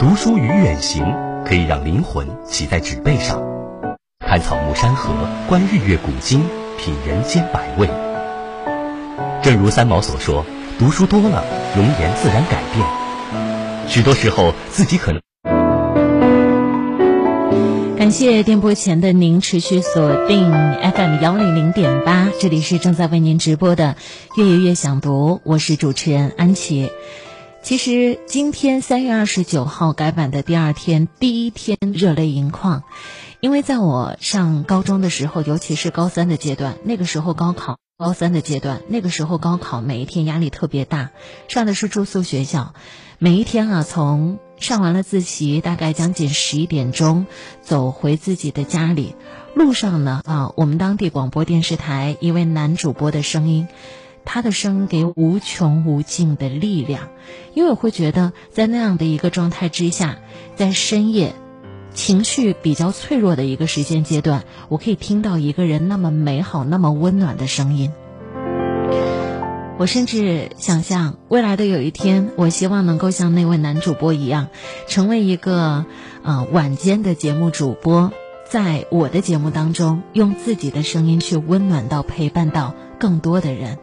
[0.00, 1.04] 读书与远行
[1.44, 3.38] 可以让灵魂骑在纸背上，
[4.26, 5.12] 看草木山河，
[5.46, 6.42] 观日月古今，
[6.78, 7.86] 品人间百味。
[9.42, 10.46] 正如三毛所说
[10.80, 11.44] ：“读书多了，
[11.76, 12.86] 容颜自然改变。”
[13.88, 15.20] 许多时候，自己可能。
[17.98, 23.96] 感谢电波前的您持续锁定 FM 幺零零点八，这里是正在为您直播的
[24.40, 26.90] 《月夜月想读》，我是主持人安琪。
[27.62, 32.82] 其实今天三月二十九号改版的第二天，第一天热泪盈眶，
[33.40, 41.10] 因为在我上高中的时候，尤其是高三的阶段，那个时候高考，高三的阶段，那个时候高考每一天压力特别大，
[41.48, 42.74] 上的是住宿学校，
[43.18, 47.26] 每一天啊，从上完了自习，大概将近十一点钟，
[47.60, 49.14] 走回自己的家里，
[49.54, 53.68] 路上呢啊，我们当地广播电视台一位男主播的声音。
[54.24, 57.08] 他的声音给无穷无尽的力量，
[57.54, 60.18] 因为我会觉得，在那样的一个状态之下，
[60.54, 61.34] 在深夜，
[61.92, 67.92] 情绪比较脆弱的一个时间阶段，我可以听到一个人那么美好、那么温暖的声音。
[69.78, 74.48] 我甚至想象，未来的有一天，我希望能够像那位男主播一样，
[74.86, 75.86] 成为一个
[76.22, 78.12] 呃晚间的节目主播，
[78.46, 83.78] 在我的节目当中，用自己的声音去温暖到、陪伴到更多的人。